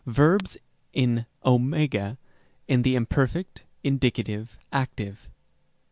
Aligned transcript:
Verbs 0.07 0.57
in 0.93 1.27
ὦ, 1.45 2.17
in 2.67 2.81
the 2.81 2.95
imperfect, 2.95 3.61
indicative, 3.83 4.57
active. 4.71 5.29